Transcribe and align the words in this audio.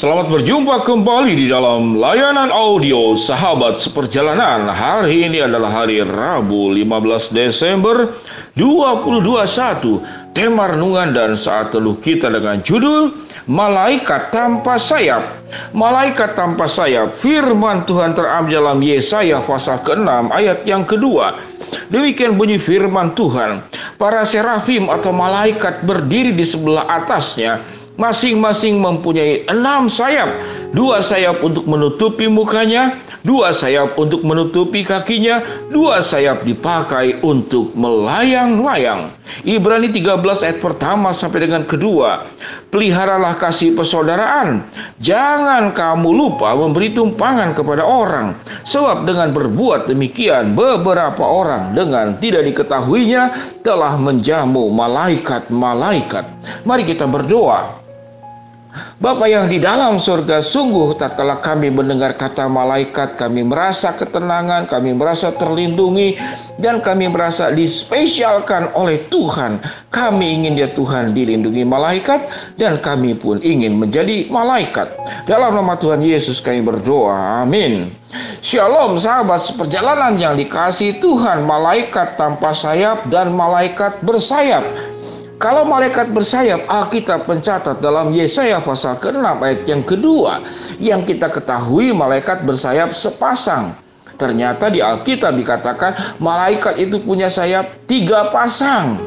Selamat 0.00 0.32
berjumpa 0.32 0.80
kembali 0.88 1.36
di 1.36 1.46
dalam 1.52 1.92
layanan 2.00 2.48
audio 2.48 3.12
Sahabat 3.12 3.84
Seperjalanan. 3.84 4.64
Hari 4.64 5.28
ini 5.28 5.44
adalah 5.44 5.84
hari 5.84 6.00
Rabu 6.00 6.72
15 6.72 7.28
Desember 7.36 8.08
2021. 8.56 10.32
Tema 10.32 10.72
renungan 10.72 11.12
dan 11.12 11.36
saat 11.36 11.76
teluh 11.76 12.00
kita 12.00 12.32
dengan 12.32 12.64
judul 12.64 13.12
Malaikat 13.44 14.32
Tanpa 14.32 14.80
Sayap. 14.80 15.36
Malaikat 15.76 16.38
tanpa 16.38 16.70
sayap, 16.70 17.12
firman 17.18 17.82
Tuhan 17.82 18.14
terambil 18.14 18.62
dalam 18.62 18.78
Yesaya 18.80 19.42
pasal 19.42 19.82
ke-6 19.82 20.30
ayat 20.30 20.62
yang 20.62 20.86
kedua. 20.86 21.36
Demikian 21.90 22.38
bunyi 22.38 22.56
firman 22.56 23.12
Tuhan. 23.12 23.60
Para 24.00 24.24
serafim 24.24 24.88
atau 24.88 25.12
malaikat 25.12 25.84
berdiri 25.84 26.32
di 26.32 26.46
sebelah 26.46 26.88
atasnya 26.88 27.60
masing-masing 28.00 28.80
mempunyai 28.80 29.44
enam 29.44 29.86
sayap. 29.92 30.32
Dua 30.70 31.02
sayap 31.02 31.42
untuk 31.42 31.66
menutupi 31.66 32.30
mukanya, 32.30 32.94
dua 33.26 33.50
sayap 33.50 33.98
untuk 33.98 34.22
menutupi 34.22 34.86
kakinya, 34.86 35.42
dua 35.66 35.98
sayap 35.98 36.46
dipakai 36.46 37.18
untuk 37.26 37.74
melayang-layang. 37.74 39.10
Ibrani 39.42 39.90
13 39.90 40.46
ayat 40.46 40.58
pertama 40.62 41.10
sampai 41.10 41.42
dengan 41.50 41.66
kedua. 41.66 42.22
Peliharalah 42.70 43.34
kasih 43.34 43.74
persaudaraan. 43.74 44.62
Jangan 45.02 45.74
kamu 45.74 46.06
lupa 46.14 46.54
memberi 46.54 46.94
tumpangan 46.94 47.50
kepada 47.50 47.82
orang. 47.82 48.38
Sebab 48.62 49.02
dengan 49.02 49.34
berbuat 49.34 49.90
demikian 49.90 50.54
beberapa 50.54 51.26
orang 51.26 51.74
dengan 51.74 52.14
tidak 52.22 52.46
diketahuinya 52.46 53.34
telah 53.66 53.98
menjamu 53.98 54.70
malaikat-malaikat. 54.70 56.24
Mari 56.62 56.86
kita 56.86 57.10
berdoa. 57.10 57.89
Bapa 59.00 59.26
yang 59.26 59.50
di 59.50 59.58
dalam 59.58 59.98
surga, 59.98 60.38
sungguh 60.38 60.94
tatkala 60.94 61.42
kami 61.42 61.74
mendengar 61.74 62.14
kata 62.14 62.46
malaikat, 62.46 63.18
kami 63.18 63.42
merasa 63.42 63.90
ketenangan, 63.96 64.70
kami 64.70 64.94
merasa 64.94 65.34
terlindungi, 65.34 66.14
dan 66.60 66.78
kami 66.78 67.10
merasa 67.10 67.50
dispesialkan 67.50 68.70
oleh 68.78 69.10
Tuhan. 69.10 69.58
Kami 69.90 70.26
ingin 70.44 70.54
ya 70.54 70.70
Tuhan 70.70 71.16
dilindungi 71.16 71.66
malaikat, 71.66 72.30
dan 72.60 72.78
kami 72.78 73.18
pun 73.18 73.42
ingin 73.42 73.74
menjadi 73.74 74.30
malaikat. 74.30 74.94
Dalam 75.26 75.56
nama 75.56 75.74
Tuhan 75.74 76.04
Yesus 76.04 76.38
kami 76.38 76.62
berdoa, 76.62 77.42
amin. 77.42 77.90
Shalom 78.42 78.98
sahabat 78.98 79.46
seperjalanan 79.46 80.18
yang 80.18 80.34
dikasih 80.34 80.98
Tuhan, 80.98 81.42
malaikat 81.46 82.18
tanpa 82.18 82.54
sayap 82.54 83.06
dan 83.06 83.34
malaikat 83.34 84.02
bersayap. 84.02 84.62
Kalau 85.40 85.64
malaikat 85.64 86.12
bersayap, 86.12 86.68
Alkitab 86.68 87.24
mencatat 87.24 87.80
dalam 87.80 88.12
Yesaya 88.12 88.60
pasal 88.60 89.00
ke-6 89.00 89.24
ayat 89.24 89.64
yang 89.64 89.80
kedua, 89.80 90.44
yang 90.76 91.00
kita 91.00 91.32
ketahui 91.32 91.96
malaikat 91.96 92.44
bersayap 92.44 92.92
sepasang. 92.92 93.72
Ternyata 94.20 94.68
di 94.68 94.84
Alkitab 94.84 95.32
dikatakan 95.32 96.20
malaikat 96.20 96.76
itu 96.76 97.00
punya 97.00 97.32
sayap 97.32 97.88
tiga 97.88 98.28
pasang. 98.28 99.00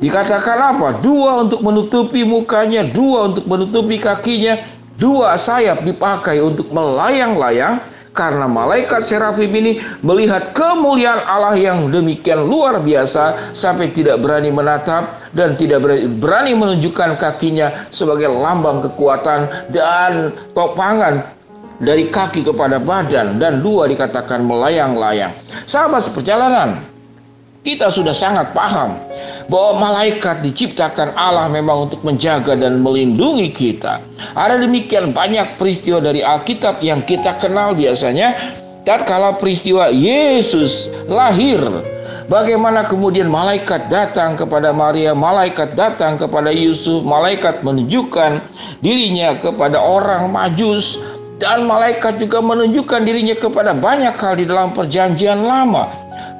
Dikatakan 0.00 0.72
apa? 0.72 0.88
Dua 1.04 1.44
untuk 1.44 1.60
menutupi 1.60 2.24
mukanya, 2.24 2.80
dua 2.88 3.28
untuk 3.28 3.44
menutupi 3.44 4.00
kakinya, 4.00 4.56
dua 4.96 5.36
sayap 5.36 5.84
dipakai 5.84 6.40
untuk 6.40 6.72
melayang-layang, 6.72 7.76
karena 8.12 8.44
malaikat 8.44 9.08
serafim 9.08 9.48
ini 9.48 9.80
melihat 10.04 10.52
kemuliaan 10.52 11.24
Allah 11.24 11.56
yang 11.56 11.88
demikian 11.88 12.44
luar 12.44 12.80
biasa 12.84 13.56
sampai 13.56 13.88
tidak 13.92 14.20
berani 14.20 14.52
menatap 14.52 15.32
dan 15.32 15.56
tidak 15.56 15.80
berani 16.20 16.52
menunjukkan 16.52 17.16
kakinya 17.16 17.88
sebagai 17.88 18.28
lambang 18.28 18.84
kekuatan 18.84 19.72
dan 19.72 20.32
topangan 20.52 21.24
dari 21.82 22.12
kaki 22.12 22.44
kepada 22.44 22.78
badan 22.78 23.40
dan 23.40 23.64
dua 23.64 23.88
dikatakan 23.90 24.44
melayang-layang. 24.44 25.34
Sahabat 25.66 26.06
seperjalanan, 26.06 26.78
kita 27.66 27.90
sudah 27.90 28.14
sangat 28.14 28.52
paham 28.54 28.94
bahwa 29.50 29.90
malaikat 29.90 30.42
diciptakan 30.44 31.14
Allah 31.14 31.48
memang 31.48 31.90
untuk 31.90 32.02
menjaga 32.02 32.54
dan 32.54 32.82
melindungi 32.82 33.50
kita. 33.50 34.02
Ada 34.34 34.60
demikian 34.60 35.10
banyak 35.14 35.58
peristiwa 35.58 35.98
dari 36.02 36.20
Alkitab 36.20 36.82
yang 36.82 37.02
kita 37.02 37.38
kenal 37.38 37.74
biasanya 37.74 38.54
tatkala 38.82 39.38
peristiwa 39.38 39.90
Yesus 39.90 40.90
lahir. 41.06 41.58
Bagaimana 42.30 42.86
kemudian 42.86 43.28
malaikat 43.28 43.90
datang 43.92 44.38
kepada 44.38 44.70
Maria, 44.70 45.12
malaikat 45.12 45.74
datang 45.74 46.16
kepada 46.16 46.54
Yusuf, 46.54 47.02
malaikat 47.02 47.60
menunjukkan 47.66 48.40
dirinya 48.80 49.36
kepada 49.36 49.76
orang 49.76 50.30
Majus 50.30 50.96
dan 51.42 51.66
malaikat 51.66 52.22
juga 52.22 52.38
menunjukkan 52.38 53.02
dirinya 53.02 53.34
kepada 53.34 53.74
banyak 53.74 54.14
hal 54.14 54.38
di 54.38 54.46
dalam 54.46 54.70
perjanjian 54.70 55.42
lama. 55.42 55.90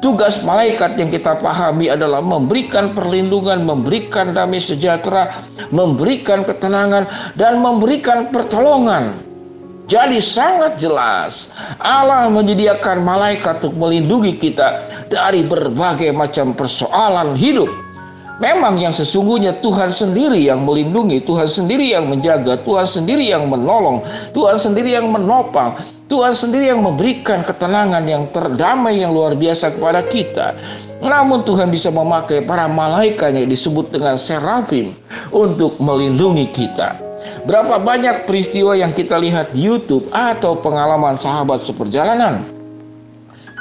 Tugas 0.02 0.42
malaikat 0.42 0.98
yang 0.98 1.14
kita 1.14 1.38
pahami 1.38 1.86
adalah 1.86 2.18
memberikan 2.18 2.90
perlindungan, 2.90 3.62
memberikan 3.62 4.34
damai 4.34 4.58
sejahtera, 4.58 5.46
memberikan 5.70 6.42
ketenangan, 6.42 7.06
dan 7.38 7.62
memberikan 7.62 8.26
pertolongan. 8.34 9.14
Jadi 9.86 10.18
sangat 10.18 10.82
jelas 10.82 11.54
Allah 11.78 12.26
menyediakan 12.26 12.98
malaikat 12.98 13.62
untuk 13.62 13.78
melindungi 13.78 14.42
kita 14.42 14.82
dari 15.06 15.46
berbagai 15.46 16.10
macam 16.10 16.50
persoalan 16.50 17.38
hidup. 17.38 17.70
Memang 18.42 18.75
yang 18.75 18.91
sesungguhnya 18.91 19.62
Tuhan 19.62 19.94
sendiri 19.94 20.42
yang 20.42 20.66
melindungi, 20.66 21.22
Tuhan 21.22 21.47
sendiri 21.47 21.94
yang 21.94 22.10
menjaga, 22.10 22.58
Tuhan 22.66 22.91
sendiri 22.91 23.30
yang 23.30 23.47
menolong, 23.47 24.03
Tuhan 24.34 24.58
sendiri 24.58 24.98
yang 24.98 25.06
menopang, 25.14 25.78
Tuhan 26.10 26.34
sendiri 26.34 26.75
yang 26.75 26.82
memberikan 26.82 27.47
ketenangan 27.47 28.02
yang 28.02 28.26
terdamai 28.34 28.98
yang 28.98 29.14
luar 29.14 29.38
biasa 29.38 29.78
kepada 29.78 30.02
kita. 30.10 30.58
Namun 30.98 31.47
Tuhan 31.47 31.70
bisa 31.70 31.94
memakai 31.94 32.42
para 32.42 32.66
malaikat 32.66 33.31
yang 33.31 33.47
disebut 33.47 33.94
dengan 33.94 34.19
serafim 34.19 34.91
untuk 35.31 35.78
melindungi 35.78 36.50
kita. 36.50 36.98
Berapa 37.47 37.78
banyak 37.78 38.26
peristiwa 38.26 38.75
yang 38.75 38.91
kita 38.91 39.22
lihat 39.22 39.54
di 39.54 39.70
YouTube 39.70 40.10
atau 40.10 40.58
pengalaman 40.58 41.14
sahabat 41.14 41.62
seperjalanan. 41.62 42.42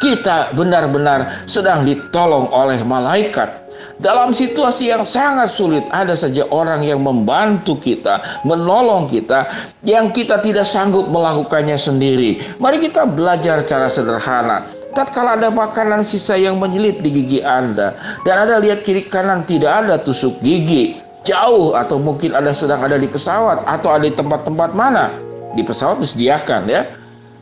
Kita 0.01 0.57
benar-benar 0.57 1.45
sedang 1.45 1.85
ditolong 1.85 2.49
oleh 2.49 2.81
malaikat 2.81 3.61
dalam 4.01 4.33
situasi 4.33 4.89
yang 4.89 5.05
sangat 5.05 5.53
sulit, 5.53 5.85
ada 5.93 6.17
saja 6.17 6.41
orang 6.49 6.81
yang 6.81 7.05
membantu 7.05 7.77
kita, 7.77 8.41
menolong 8.41 9.05
kita, 9.05 9.45
yang 9.85 10.09
kita 10.09 10.41
tidak 10.41 10.65
sanggup 10.65 11.05
melakukannya 11.05 11.77
sendiri. 11.77 12.41
Mari 12.57 12.81
kita 12.81 13.05
belajar 13.05 13.61
cara 13.61 13.85
sederhana. 13.85 14.65
Tatkala 14.91 15.39
ada 15.39 15.53
makanan 15.53 16.01
sisa 16.03 16.35
yang 16.35 16.59
menyelit 16.59 16.99
di 16.99 17.13
gigi 17.13 17.39
Anda, 17.45 17.95
dan 18.27 18.43
Anda 18.43 18.59
lihat 18.59 18.83
kiri 18.83 19.07
kanan 19.07 19.45
tidak 19.45 19.85
ada 19.85 19.95
tusuk 20.01 20.41
gigi, 20.43 20.99
jauh 21.23 21.77
atau 21.77 22.01
mungkin 22.01 22.33
Anda 22.33 22.51
sedang 22.51 22.81
ada 22.81 22.97
di 22.97 23.07
pesawat 23.07 23.63
atau 23.69 23.93
ada 23.93 24.03
di 24.03 24.11
tempat-tempat 24.17 24.73
mana 24.73 25.13
di 25.53 25.63
pesawat 25.63 26.01
disediakan 26.01 26.67
ya. 26.67 26.83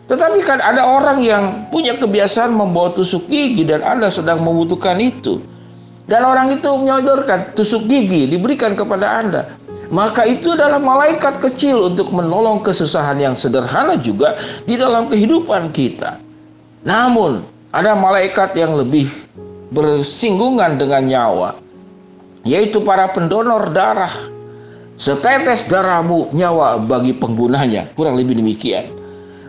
Tetapi 0.10 0.42
kan 0.42 0.58
ada 0.58 0.82
orang 0.82 1.22
yang 1.22 1.70
punya 1.70 1.94
kebiasaan 1.94 2.50
membawa 2.50 2.94
tusuk 2.98 3.30
gigi 3.30 3.62
dan 3.64 3.86
Anda 3.86 4.10
sedang 4.10 4.42
membutuhkan 4.42 4.98
itu 4.98 5.42
dan 6.10 6.26
orang 6.26 6.50
itu 6.50 6.66
menyodorkan 6.66 7.54
tusuk 7.54 7.86
gigi 7.86 8.26
diberikan 8.26 8.74
kepada 8.74 9.22
Anda. 9.22 9.42
Maka 9.94 10.26
itu 10.26 10.58
adalah 10.58 10.82
malaikat 10.82 11.38
kecil 11.38 11.94
untuk 11.94 12.10
menolong 12.10 12.66
kesusahan 12.66 13.18
yang 13.22 13.38
sederhana 13.38 13.94
juga 13.98 14.38
di 14.66 14.74
dalam 14.74 15.06
kehidupan 15.06 15.70
kita. 15.70 16.18
Namun, 16.82 17.46
ada 17.70 17.94
malaikat 17.94 18.58
yang 18.58 18.74
lebih 18.74 19.10
bersinggungan 19.70 20.82
dengan 20.82 21.06
nyawa, 21.06 21.50
yaitu 22.42 22.82
para 22.82 23.10
pendonor 23.14 23.70
darah. 23.70 24.14
Setetes 25.00 25.66
darahmu 25.70 26.34
nyawa 26.34 26.82
bagi 26.82 27.14
penggunanya, 27.14 27.90
kurang 27.94 28.18
lebih 28.18 28.42
demikian. 28.42 28.90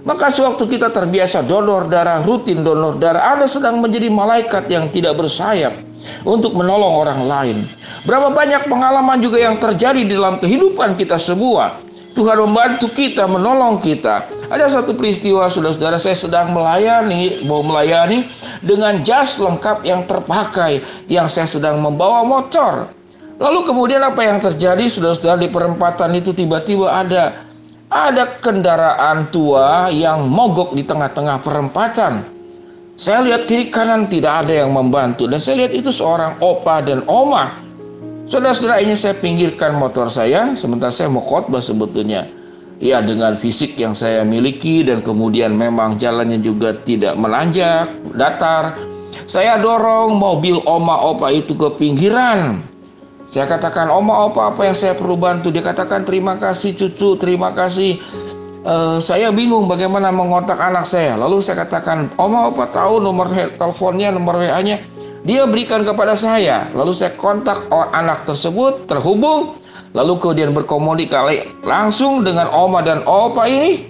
Maka 0.05 0.33
sewaktu 0.33 0.65
kita 0.79 0.89
terbiasa 0.89 1.45
donor 1.45 1.85
darah, 1.89 2.25
rutin 2.25 2.65
donor 2.65 2.97
darah, 2.97 3.37
Anda 3.37 3.45
sedang 3.45 3.81
menjadi 3.81 4.09
malaikat 4.09 4.73
yang 4.73 4.89
tidak 4.89 5.21
bersayap 5.21 5.90
untuk 6.27 6.57
menolong 6.57 6.95
orang 7.07 7.21
lain. 7.25 7.57
Berapa 8.05 8.33
banyak 8.33 8.67
pengalaman 8.67 9.19
juga 9.21 9.39
yang 9.41 9.57
terjadi 9.61 10.03
di 10.03 10.15
dalam 10.17 10.41
kehidupan 10.41 10.97
kita 10.97 11.21
semua. 11.21 11.81
Tuhan 12.11 12.43
membantu 12.43 12.91
kita, 12.91 13.31
menolong 13.31 13.79
kita. 13.79 14.27
Ada 14.51 14.83
satu 14.83 14.99
peristiwa, 14.99 15.47
saudara-saudara, 15.47 15.95
saya 15.95 16.19
sedang 16.19 16.51
melayani, 16.51 17.47
mau 17.47 17.63
melayani 17.63 18.27
dengan 18.67 18.99
jas 19.07 19.39
lengkap 19.39 19.87
yang 19.87 20.03
terpakai, 20.11 20.83
yang 21.07 21.31
saya 21.31 21.47
sedang 21.47 21.79
membawa 21.79 22.27
motor. 22.27 22.91
Lalu 23.39 23.63
kemudian 23.63 24.03
apa 24.03 24.27
yang 24.27 24.43
terjadi, 24.43 24.91
saudara-saudara, 24.91 25.39
di 25.39 25.49
perempatan 25.49 26.11
itu 26.19 26.35
tiba-tiba 26.35 26.91
ada 26.91 27.47
ada 27.91 28.39
kendaraan 28.39 29.31
tua 29.35 29.91
yang 29.91 30.27
mogok 30.27 30.75
di 30.75 30.87
tengah-tengah 30.87 31.43
perempatan. 31.43 32.40
Saya 33.01 33.25
lihat 33.25 33.49
kiri 33.49 33.73
kanan 33.73 34.13
tidak 34.13 34.45
ada 34.45 34.61
yang 34.61 34.77
membantu 34.77 35.25
dan 35.25 35.41
saya 35.41 35.65
lihat 35.65 35.73
itu 35.73 35.89
seorang 35.89 36.37
opa 36.45 36.85
dan 36.85 37.01
oma 37.09 37.71
Saudara-saudara 38.31 38.79
ini 38.79 38.95
saya 38.95 39.19
pinggirkan 39.19 39.75
motor 39.75 40.07
saya, 40.07 40.55
sementara 40.55 40.95
saya 40.95 41.11
mau 41.11 41.19
khotbah 41.19 41.59
sebetulnya. 41.59 42.31
Ya 42.79 43.03
dengan 43.03 43.35
fisik 43.35 43.75
yang 43.75 43.91
saya 43.99 44.23
miliki 44.23 44.87
dan 44.87 45.03
kemudian 45.03 45.51
memang 45.59 45.99
jalannya 45.99 46.39
juga 46.39 46.79
tidak 46.87 47.19
menanjak, 47.19 47.91
datar. 48.15 48.79
Saya 49.27 49.59
dorong 49.59 50.15
mobil 50.15 50.63
oma 50.63 51.11
opa 51.11 51.35
itu 51.35 51.59
ke 51.59 51.75
pinggiran. 51.75 52.63
Saya 53.27 53.51
katakan, 53.51 53.91
oma 53.91 54.31
opa 54.31 54.55
apa 54.55 54.71
yang 54.71 54.79
saya 54.79 54.95
perlu 54.95 55.19
bantu? 55.19 55.51
Dia 55.51 55.67
katakan, 55.67 56.07
terima 56.07 56.39
kasih 56.39 56.79
cucu, 56.79 57.19
terima 57.19 57.51
kasih. 57.51 57.99
Uh, 58.61 59.01
saya 59.01 59.33
bingung 59.33 59.65
bagaimana 59.65 60.13
mengontak 60.13 60.61
anak 60.61 60.85
saya. 60.85 61.17
Lalu 61.17 61.41
saya 61.41 61.65
katakan, 61.65 62.13
oma 62.21 62.53
opa 62.53 62.69
tahu 62.69 63.01
nomor 63.01 63.33
teleponnya, 63.33 64.13
nomor 64.13 64.37
WA-nya. 64.37 64.85
Dia 65.25 65.49
berikan 65.49 65.81
kepada 65.81 66.13
saya. 66.13 66.69
Lalu 66.77 66.93
saya 66.93 67.17
kontak 67.17 67.65
anak 67.73 68.29
tersebut, 68.29 68.85
terhubung. 68.85 69.57
Lalu 69.97 70.23
kemudian 70.23 70.53
berkomunikasi 70.55 71.65
langsung 71.65 72.21
dengan 72.21 72.53
oma 72.53 72.85
dan 72.85 73.01
opa 73.09 73.49
ini. 73.49 73.89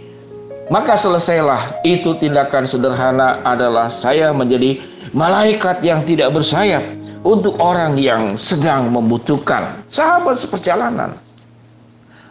Maka 0.71 0.95
selesailah 0.95 1.83
itu 1.83 2.15
tindakan 2.15 2.63
sederhana 2.63 3.43
adalah 3.43 3.91
saya 3.91 4.31
menjadi 4.31 4.79
malaikat 5.11 5.83
yang 5.83 6.07
tidak 6.07 6.31
bersayap 6.31 6.87
untuk 7.27 7.59
orang 7.59 7.99
yang 7.99 8.39
sedang 8.39 8.87
membutuhkan. 8.95 9.83
Sahabat 9.91 10.39
seperjalanan. 10.39 11.30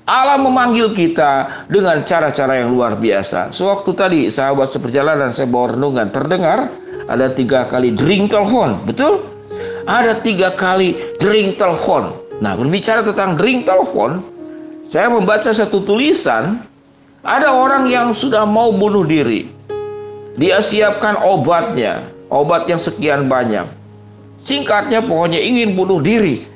Allah 0.09 0.41
memanggil 0.41 0.89
kita 0.97 1.65
dengan 1.69 2.01
cara-cara 2.01 2.57
yang 2.57 2.73
luar 2.73 2.97
biasa. 2.97 3.53
Sewaktu 3.53 3.89
tadi 3.93 4.21
sahabat 4.33 4.73
seperjalanan 4.73 5.29
saya 5.29 5.45
bawa 5.45 5.77
renungan 5.77 6.09
terdengar 6.09 6.73
ada 7.05 7.29
tiga 7.29 7.69
kali 7.69 7.93
dering 7.93 8.25
telepon, 8.25 8.81
betul? 8.89 9.21
Ada 9.85 10.17
tiga 10.25 10.57
kali 10.57 10.97
dering 11.21 11.53
telepon. 11.53 12.09
Nah, 12.41 12.57
berbicara 12.57 13.05
tentang 13.05 13.37
dering 13.37 13.61
telepon, 13.61 14.25
saya 14.81 15.13
membaca 15.13 15.53
satu 15.53 15.85
tulisan, 15.85 16.57
ada 17.21 17.53
orang 17.53 17.85
yang 17.85 18.09
sudah 18.09 18.49
mau 18.49 18.73
bunuh 18.73 19.05
diri. 19.05 19.45
Dia 20.41 20.57
siapkan 20.57 21.21
obatnya, 21.21 22.01
obat 22.33 22.65
yang 22.65 22.81
sekian 22.81 23.29
banyak. 23.29 23.69
Singkatnya 24.41 25.05
pokoknya 25.05 25.37
ingin 25.37 25.77
bunuh 25.77 26.01
diri. 26.01 26.49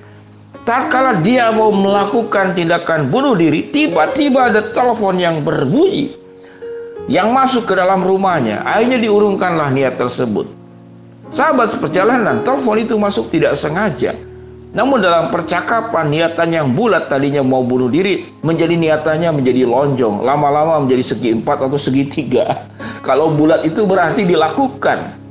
Tak 0.61 0.93
kala 0.93 1.19
dia 1.25 1.49
mau 1.49 1.73
melakukan 1.73 2.53
tindakan 2.53 3.09
bunuh 3.09 3.33
diri, 3.33 3.73
tiba-tiba 3.73 4.53
ada 4.53 4.61
telepon 4.69 5.17
yang 5.17 5.41
berbunyi 5.41 6.13
yang 7.11 7.33
masuk 7.33 7.67
ke 7.67 7.73
dalam 7.73 8.05
rumahnya. 8.05 8.63
Akhirnya 8.63 9.01
diurungkanlah 9.01 9.73
niat 9.73 9.99
tersebut. 9.99 10.47
Sahabat 11.33 11.73
seperjalanan, 11.73 12.45
telepon 12.45 12.77
itu 12.79 12.95
masuk 12.95 13.33
tidak 13.33 13.57
sengaja. 13.57 14.13
Namun 14.73 15.05
dalam 15.05 15.29
percakapan 15.29 16.09
niatan 16.09 16.49
yang 16.49 16.67
bulat 16.73 17.05
tadinya 17.05 17.45
mau 17.45 17.61
bunuh 17.61 17.93
diri 17.93 18.25
menjadi 18.41 18.73
niatannya 18.73 19.29
menjadi 19.29 19.69
lonjong, 19.69 20.25
lama-lama 20.25 20.81
menjadi 20.81 21.13
segi 21.13 21.29
empat 21.29 21.69
atau 21.69 21.77
segi 21.77 22.09
tiga. 22.09 22.65
Kalau 23.07 23.29
bulat 23.29 23.61
itu 23.65 23.85
berarti 23.85 24.25
dilakukan. 24.25 25.22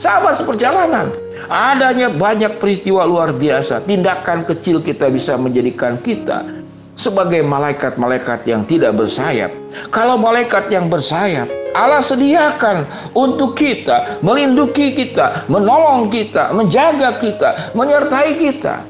Sahabat 0.00 0.40
seperjalanan, 0.40 1.12
adanya 1.52 2.08
banyak 2.08 2.56
peristiwa 2.56 3.04
luar 3.04 3.36
biasa. 3.36 3.84
Tindakan 3.84 4.48
kecil 4.48 4.80
kita 4.80 5.12
bisa 5.12 5.36
menjadikan 5.36 6.00
kita 6.00 6.40
sebagai 6.96 7.44
malaikat-malaikat 7.44 8.48
yang 8.48 8.64
tidak 8.64 8.96
bersayap. 8.96 9.52
Kalau 9.92 10.16
malaikat 10.16 10.72
yang 10.72 10.88
bersayap, 10.88 11.52
Allah 11.76 12.00
sediakan 12.00 12.88
untuk 13.12 13.60
kita, 13.60 14.24
melindungi 14.24 14.96
kita, 14.96 15.44
menolong 15.52 16.08
kita, 16.08 16.48
menjaga 16.56 17.20
kita, 17.20 17.76
menyertai 17.76 18.40
kita. 18.40 18.88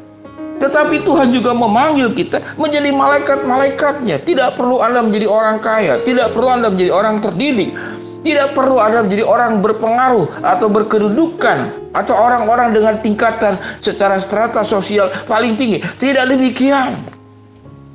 Tetapi 0.62 1.02
Tuhan 1.02 1.34
juga 1.34 1.50
memanggil 1.50 2.14
kita 2.14 2.54
menjadi 2.54 2.94
malaikat-malaikatnya. 2.94 4.22
Tidak 4.22 4.54
perlu 4.54 4.78
Anda 4.78 5.02
menjadi 5.02 5.26
orang 5.26 5.58
kaya, 5.58 5.98
tidak 6.06 6.38
perlu 6.38 6.54
Anda 6.54 6.70
menjadi 6.70 6.92
orang 6.94 7.18
terdidik, 7.18 7.74
tidak 8.20 8.52
perlu 8.52 8.76
Anda 8.76 9.00
menjadi 9.00 9.24
orang 9.24 9.64
berpengaruh 9.64 10.44
atau 10.44 10.68
berkedudukan 10.68 11.58
atau 11.96 12.14
orang-orang 12.14 12.76
dengan 12.76 12.94
tingkatan 13.00 13.56
secara 13.80 14.20
strata 14.20 14.60
sosial 14.60 15.08
paling 15.24 15.56
tinggi. 15.56 15.80
Tidak 15.80 16.24
demikian. 16.28 17.00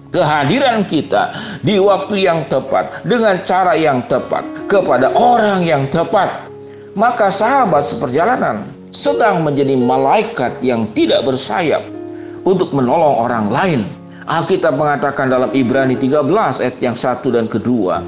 Kehadiran 0.09 0.87
kita 0.87 1.35
di 1.59 1.75
waktu 1.75 2.23
yang 2.23 2.47
tepat 2.47 3.03
dengan 3.03 3.35
cara 3.43 3.75
yang 3.75 3.99
tepat 4.07 4.47
kepada 4.65 5.11
orang 5.11 5.61
yang 5.61 5.85
tepat. 5.91 6.47
Maka 6.95 7.27
sahabat 7.27 7.83
seperjalanan 7.83 8.63
sedang 8.95 9.43
menjadi 9.43 9.75
malaikat 9.75 10.55
yang 10.63 10.87
tidak 10.95 11.27
bersayap 11.27 11.83
untuk 12.47 12.71
menolong 12.71 13.19
orang 13.27 13.45
lain 13.51 13.81
Alkitab 14.25 14.73
mengatakan 14.73 15.29
dalam 15.29 15.53
Ibrani 15.53 15.93
13 16.01 16.25
ayat 16.65 16.77
yang 16.81 16.97
satu 16.97 17.29
dan 17.29 17.45
kedua 17.45 18.01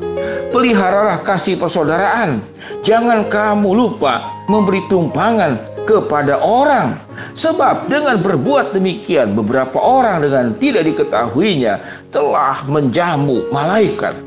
Peliharalah 0.49 1.21
kasih 1.21 1.61
persaudaraan 1.61 2.41
Jangan 2.81 3.29
kamu 3.29 3.69
lupa 3.77 4.33
memberi 4.49 4.81
tumpangan 4.89 5.61
kepada 5.85 6.41
orang 6.41 6.97
Sebab 7.37 7.85
dengan 7.85 8.17
berbuat 8.17 8.73
demikian 8.73 9.37
beberapa 9.37 9.77
orang 9.77 10.25
dengan 10.25 10.57
tidak 10.57 10.89
diketahuinya 10.89 11.77
telah 12.09 12.65
menjamu 12.65 13.45
malaikat. 13.53 14.17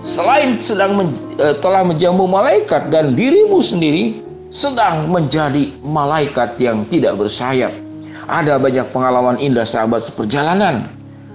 Selain 0.00 0.56
sedang 0.64 0.96
men, 0.96 1.08
e, 1.36 1.52
telah 1.60 1.84
menjamu 1.84 2.24
malaikat 2.24 2.88
dan 2.88 3.12
dirimu 3.12 3.60
sendiri 3.60 4.24
sedang 4.48 5.04
menjadi 5.12 5.68
malaikat 5.84 6.56
yang 6.56 6.88
tidak 6.88 7.20
bersayap. 7.20 7.83
Ada 8.24 8.56
banyak 8.56 8.88
pengalaman 8.90 9.36
indah 9.36 9.68
sahabat 9.68 10.08
seperjalanan 10.08 10.88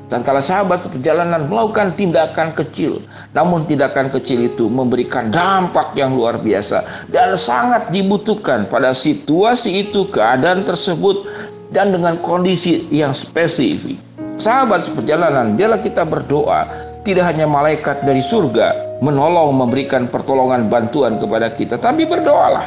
dan 0.09 0.25
kalau 0.25 0.41
sahabat 0.41 0.81
seperjalanan 0.81 1.45
melakukan 1.45 1.93
tindakan 1.93 2.49
kecil, 2.57 2.97
namun 3.37 3.69
tindakan 3.69 4.09
kecil 4.09 4.49
itu 4.49 4.65
memberikan 4.65 5.29
dampak 5.29 5.93
yang 5.93 6.17
luar 6.17 6.41
biasa 6.41 6.81
dan 7.13 7.37
sangat 7.37 7.93
dibutuhkan 7.93 8.65
pada 8.65 8.89
situasi 8.89 9.85
itu, 9.85 10.09
keadaan 10.09 10.65
tersebut, 10.65 11.29
dan 11.69 11.93
dengan 11.93 12.17
kondisi 12.25 12.89
yang 12.89 13.13
spesifik. 13.13 14.01
Sahabat 14.41 14.89
seperjalanan, 14.89 15.53
biarlah 15.53 15.77
kita 15.77 16.01
berdoa, 16.01 16.65
tidak 17.05 17.29
hanya 17.29 17.45
malaikat 17.45 18.01
dari 18.01 18.25
surga 18.25 18.97
menolong 19.05 19.53
memberikan 19.53 20.09
pertolongan 20.09 20.73
bantuan 20.73 21.21
kepada 21.21 21.53
kita, 21.53 21.77
tapi 21.77 22.09
berdoalah 22.09 22.65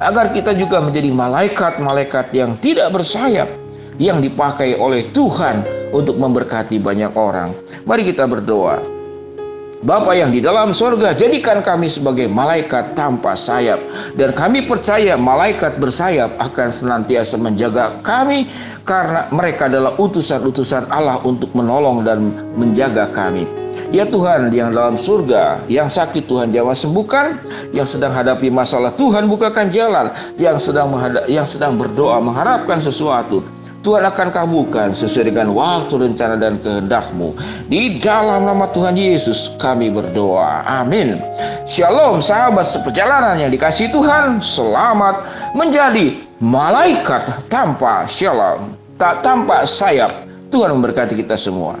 agar 0.00 0.32
kita 0.32 0.56
juga 0.56 0.80
menjadi 0.80 1.12
malaikat-malaikat 1.12 2.32
yang 2.32 2.56
tidak 2.64 2.88
bersayap, 2.88 3.52
yang 4.00 4.24
dipakai 4.24 4.80
oleh 4.80 5.12
Tuhan 5.12 5.60
untuk 5.92 6.16
memberkati 6.16 6.80
banyak 6.80 7.12
orang. 7.12 7.52
Mari 7.84 8.08
kita 8.08 8.24
berdoa. 8.24 8.80
Bapa 9.80 10.12
yang 10.12 10.28
di 10.28 10.44
dalam 10.44 10.76
sorga, 10.76 11.16
jadikan 11.16 11.64
kami 11.64 11.88
sebagai 11.88 12.28
malaikat 12.28 12.92
tanpa 12.92 13.32
sayap. 13.32 13.80
Dan 14.12 14.36
kami 14.36 14.68
percaya 14.68 15.16
malaikat 15.16 15.80
bersayap 15.80 16.36
akan 16.36 16.68
senantiasa 16.68 17.40
menjaga 17.40 17.96
kami 18.04 18.44
karena 18.84 19.24
mereka 19.32 19.72
adalah 19.72 19.96
utusan-utusan 19.96 20.92
Allah 20.92 21.16
untuk 21.24 21.48
menolong 21.56 22.04
dan 22.04 22.28
menjaga 22.60 23.08
kami. 23.08 23.48
Ya 23.88 24.04
Tuhan 24.04 24.52
yang 24.52 24.70
dalam 24.76 25.00
surga, 25.00 25.64
yang 25.66 25.88
sakit 25.88 26.28
Tuhan 26.28 26.52
jamah 26.52 26.76
sembuhkan, 26.76 27.40
yang 27.72 27.88
sedang 27.88 28.12
hadapi 28.12 28.52
masalah 28.52 28.92
Tuhan 29.00 29.32
bukakan 29.32 29.72
jalan, 29.72 30.12
yang 30.36 30.60
sedang 30.60 30.92
yang 31.24 31.48
sedang 31.48 31.80
berdoa 31.80 32.20
mengharapkan 32.20 32.78
sesuatu 32.84 33.40
Tuhan 33.80 34.04
akan 34.04 34.28
kabulkan 34.28 34.92
sesuai 34.92 35.32
dengan 35.32 35.56
waktu, 35.56 36.04
rencana, 36.04 36.36
dan 36.36 36.60
kehendakmu. 36.60 37.32
Di 37.72 37.96
dalam 37.96 38.44
nama 38.44 38.68
Tuhan 38.68 38.92
Yesus 38.92 39.56
kami 39.56 39.88
berdoa. 39.88 40.60
Amin. 40.68 41.16
Shalom 41.64 42.20
sahabat 42.20 42.68
seperjalanan 42.68 43.40
yang 43.40 43.48
dikasih 43.48 43.88
Tuhan. 43.88 44.44
Selamat 44.44 45.24
menjadi 45.56 46.12
malaikat 46.44 47.48
tanpa 47.48 48.04
shalom. 48.04 48.76
Tak 49.00 49.24
tanpa 49.24 49.64
sayap. 49.64 50.12
Tuhan 50.52 50.76
memberkati 50.76 51.16
kita 51.16 51.40
semua. 51.40 51.80